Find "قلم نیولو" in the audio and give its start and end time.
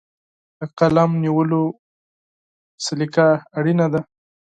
0.79-1.63